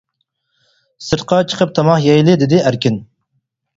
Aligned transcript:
سىرتقا 1.09 1.39
چىقىپ 1.53 1.75
تاماق 1.81 2.03
يەيلى 2.07 2.35
دېدى 2.45 2.63
ئەركىن. 2.67 2.99